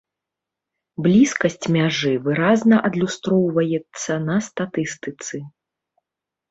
Блізкасць 1.07 1.67
мяжы 1.75 2.13
выразна 2.29 2.75
адлюстроўваецца 2.91 4.21
на 4.27 4.37
статыстыцы. 4.49 5.35